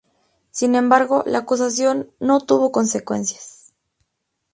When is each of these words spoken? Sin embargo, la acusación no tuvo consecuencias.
Sin 0.49 0.73
embargo, 0.73 1.21
la 1.27 1.37
acusación 1.37 2.09
no 2.19 2.39
tuvo 2.41 2.71
consecuencias. 2.71 3.71